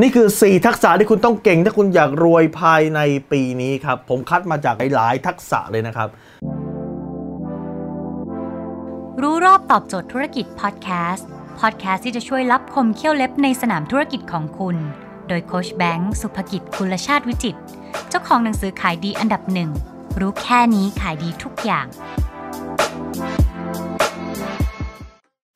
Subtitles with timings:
[0.00, 3.00] นี่คือ 4 ทักษะที่คุณต้องเก่ง ถ้าคุณอยากรวยภายใน
[3.32, 6.08] ปีนี้ครับ ผมคัดมาจากหลายๆทักษะเลยนะครับ
[9.22, 11.28] รู้รอบตอบโจทย์ธุรกิจพอดแคสต์
[11.60, 14.76] พอดแคสต์ที่จะช่วยรับคมเขี้ยวเล็บในสนามธุรกิจของคุณ
[15.28, 17.56] โดยโคชแบงค์สุภกิจคุณชาติวิจิต
[18.08, 19.70] เจ้าของหนังสือขายดีอันดับหนึ่ง
[20.20, 21.86] รู้แค่นี้ขายดีทุกอย่าง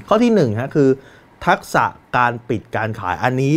[0.08, 0.88] ข้อที่1ฮะคือ
[1.46, 1.84] ทักษะ
[2.16, 3.54] การปิดการขายอันนี้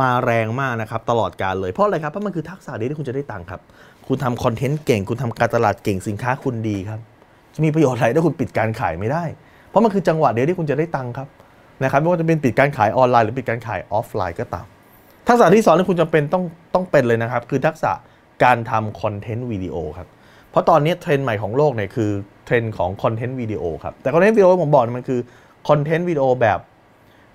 [0.00, 3.60] มาแรงมากนะครับตลอดกาลเลยเพราะอะไรครับเพราะมันคือทักษะเดียวที่คุณจะได้ตังค์ครับ
[4.06, 7.00] คุณทำคอนเทนต์เก่ง คุณทำการตลาดเก่งสินค้าคุณดีครับ
[7.54, 9.24] จะมีประโยชน์อะไรถ้าคุณปิดการขายไม่ได้
[9.68, 11.28] เพราะมันคือจังหวะเดียวที่คุณจะได้ตังค์ครับ
[11.82, 14.66] นะครับไม่ว่าจะเป็นปิดการขายออนไลน์หรือปิดการขายออฟไลน์ก็ตาม
[15.28, 17.92] ทักษะที่สองที่คุณจำเป็นต้องต้องเป็นเลยนะครับ คือทักษะ
[18.44, 20.08] การทำคอนเทนต์วิดีโอครับ
[20.50, 22.10] เพราะตอนนี้เทรนด์ใหม่ของโลกเนี่ยคือ
[22.44, 25.20] เทรนด์ของคอนเทนต์วิดีโอครับแต่คอนเทนต์วิดีโอผมบอกมันคือ
[25.68, 26.58] คอนเทนต์วิดีโอแบบ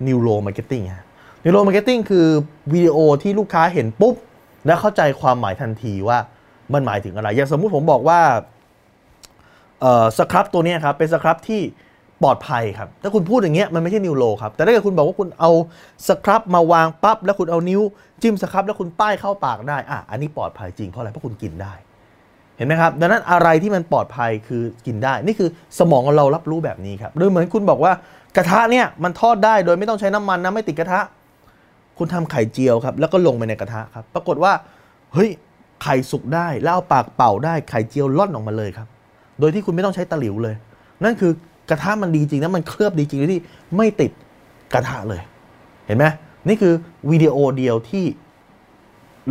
[0.06, 1.04] neuromarketing ฮะ
[1.48, 2.26] neuromarketing คือ
[2.72, 4.14] วิดีโอที่ลูกค้าเห็นปุ๊บ
[4.66, 6.18] แล้วเข้าใจความหมายทันทีว่า
[6.72, 8.20] มันหมายถึงอะไร อย่างสมมุติผมบอกว่า
[9.80, 11.60] เอ่อสครับตัวนี้ครับ เป็นสครับที่
[12.22, 15.50] ปลอดภัยครับ ถ้าคุณพูดอย่างเงี้ยมันไม่ใช่ neuro ครับ แต่ถ้าเกิดคุณบอกว่าคุณเอา
[16.08, 17.80] สครับมาวางปั๊บแล้วคุณเอานิ้ว
[18.22, 21.74] จิ้มสครับแล้วคุณป้ายเข้าปากได้อะอันนี้ปลอดภัยจริงเพราะอะไรเพราะคุณกินได้
[22.56, 27.92] เห็นไหมครับ ดังนั้นอะไรที่มันปลอดภัยคือกินได้ นี่คือสมองเรารับรู้แบบนี้ครับหรือเหมือนคุณบอกว่า
[28.36, 31.00] กระทะเนี่ยมันทอดได้โดยไม่ต้องใช้น้ำมันนะไม่ติดกระทะ
[31.98, 34.52] คุณทำไข่เจียวครับ แล้วก็ลงไปในกระทะครับ ปรากฏว่า
[35.14, 35.30] เฮ้ย
[35.82, 38.88] ไข่สุกได้ แล้วเอาปากเป่าได้ ไข่เจียวล่อนออกมาเลยครับ
[39.40, 40.54] โดยที่คุณไม่ต้องใช้ตะหลิวเลย
[41.04, 41.32] นั่นคือ
[41.70, 43.42] กระทะมันดีจริงนะ มันเคลือบดีจริงที่
[43.76, 44.10] ไม่ติด
[44.74, 45.20] กระทะเลย
[45.86, 46.04] เห็นไหม
[46.48, 46.74] นี่คือ
[47.10, 48.04] วิดีโอเดียวที่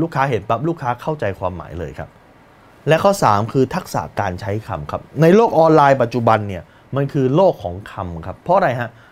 [0.02, 2.10] ลูกค้าเห็นปั๊บลูกค้าเข้าใจความหมายเลยครับ
[2.88, 6.64] และข้อ 3 คือทักษะการใช้คำครับ ในโลกออนไลน์ปัจจุบันเนี่ย
[6.96, 9.07] มันคือโลกของคำครับ เพราะอะไรฮะเ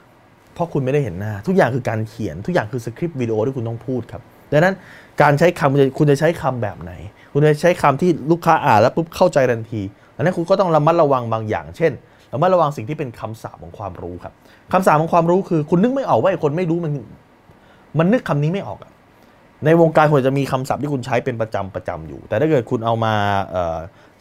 [0.56, 4.76] เพราะคุณไม่ได้เห็นหน้า ทุกอย่างคือการเขียน ทุกอย่างคือสคริปต์วิดีโอที่คุณต้องพูดครับดังนั้น
[5.22, 6.94] การใช้คำคุณจะใช้คำแบบไหน
[7.34, 9.82] คุณจะใช้คำที่ลูกค้าอ่านแล้วปุ๊บเข้าใจทันที
[10.16, 11.92] อันนั้นคุณก็ต้องระมัดระวังบางอย่างเช่น
[12.34, 14.34] ระมัดระวังสิ่งที่เป็นคำสาปของความรู้ครับ
[14.72, 16.94] คำสาปของความรู้คือ คุณนึกไม่ออกว่าไอ้คนไม่รู้มัน
[18.00, 18.80] มันนึกคำนี้ไม่ออก
[19.66, 23.14] ในวงการควรจะมีคำศัพท์ที่คุณใช้เป็นประจำประจำอยู่ แต่ถ้าเกิดคุณเอามา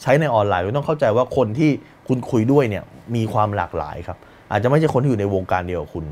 [0.03, 1.71] ใช้ในออนไลน์คุณต้องเข้าใจว่าคนที่
[2.09, 4.19] คุณคุยด้วยเนี่ยมีความหลากหลายครับ
[4.51, 6.05] อาจจะไม่ใช่คนที่อยู่ในวงการเดียวกับคุณ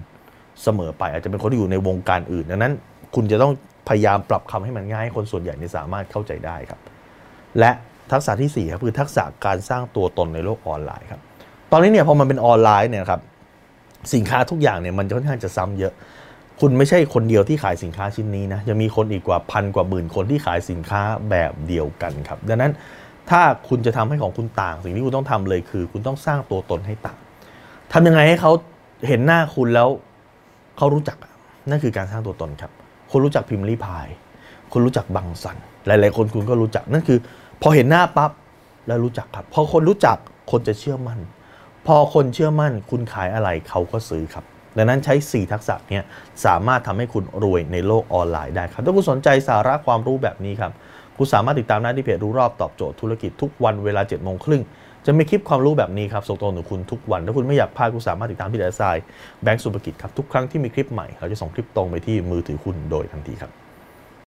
[0.64, 2.72] เสมอไป อาจจะเป็นคนที่อยู่ในวงการอื่นดังนั้น
[3.14, 3.52] คุณจะต้อง
[3.88, 6.80] พยายามปรับคำให้มันง่ายให้คนส่วนใหญ่เนี่ยสามารถเข้าใจได้ครับ
[7.58, 7.70] และ
[8.12, 11.20] ทักษะที่4ครับคือทักษะการสร้างตัวตนในโลกออนไลน์ครับ
[11.72, 13.20] ตอนนี้เนี่ยพอมันเป็นออนไลน์เนี่ยครับ
[14.14, 15.92] สินค้าทุกอย่างเนี่ยมันค่อนข้างจะซ้ำเยอะ
[16.60, 22.72] คุณไม่ใช่คนเดียวที่ขายสินค้าชิ้นนี้นะยังมีคนอีกกว่าพันกว่าหมื่นคนที่ขายสินค้าแบบเดียวกันครับ ดังนั้น
[23.30, 27.18] ถ้าคุณจะทำให้ของคุณต่าง สิ่งที่คุณต้องทำเลยคือ คุณต้องสร้างตัวตนให้ต่าง
[27.92, 28.52] ทำยังไงให้เขา
[29.08, 29.88] เห็นหน้าคุณแล้ว
[30.76, 31.16] เขารู้จัก
[31.70, 32.70] นั่นคือการสร้างตัวตนครับ
[33.10, 34.06] คุณรู้จักพิมพ์รีพาย
[34.72, 35.56] คุณรู้จักบังสัน
[35.86, 37.18] หลาย ๆ คนคุณก็รู้จักนั่นคือ
[37.62, 38.30] พอเห็นหน้าปั๊บ
[38.86, 40.16] แล้วรู้จักครับ พอคนรู้จัก
[40.50, 41.20] คนจะเชื่อมั่น
[41.86, 44.44] พอคนเชื่อมั่น คุณขายอะไรเขาก็ซื้อครับ
[44.76, 46.04] ดังนั้นใช้ 4 ทักษะเนี้ย
[46.44, 50.72] สามารถทำให้คุณรวยในโลกออนไลน์ได้ครับ ถ้าคุณสนใจสาระความรู้แบบนี้ครับ
[51.16, 54.62] คุณสามารถติดตามได้ที่เพจรู้รอบตอบโจทย์ธุรกิจทุกวันเวลา7จ็ดโมงครึ่ง
[55.06, 58.96] จะมีคลิปความรู้แบบนี้ครับส่งตรงถึงคุณทุกวัน ถ้าคุณไม่อยากพลาดคุณสามารถติดตามที่เดซาย
[59.42, 63.50] แบงก์สุภกิจครับทุกครั้งที่มีคลิปใหม่เราจะส่งคลิปตรงไปที่มือถือคุณโดยทันทีครับ